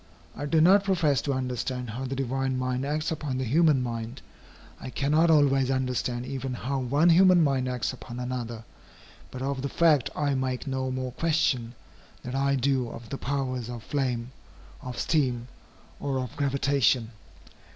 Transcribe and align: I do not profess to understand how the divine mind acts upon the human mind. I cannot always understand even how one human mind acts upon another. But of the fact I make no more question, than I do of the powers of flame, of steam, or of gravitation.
I 0.35 0.47
do 0.47 0.61
not 0.61 0.83
profess 0.83 1.21
to 1.21 1.33
understand 1.33 1.91
how 1.91 2.05
the 2.05 2.15
divine 2.15 2.57
mind 2.57 2.87
acts 2.87 3.11
upon 3.11 3.37
the 3.37 3.43
human 3.43 3.83
mind. 3.83 4.23
I 4.79 4.89
cannot 4.89 5.29
always 5.29 5.69
understand 5.69 6.25
even 6.25 6.55
how 6.55 6.79
one 6.79 7.09
human 7.09 7.43
mind 7.43 7.69
acts 7.69 7.93
upon 7.93 8.19
another. 8.19 8.63
But 9.29 9.43
of 9.43 9.61
the 9.61 9.69
fact 9.69 10.09
I 10.15 10.33
make 10.33 10.65
no 10.65 10.89
more 10.89 11.11
question, 11.11 11.75
than 12.23 12.33
I 12.33 12.55
do 12.55 12.89
of 12.89 13.09
the 13.09 13.19
powers 13.19 13.69
of 13.69 13.83
flame, 13.83 14.31
of 14.81 14.97
steam, 14.97 15.47
or 15.99 16.17
of 16.17 16.35
gravitation. 16.35 17.11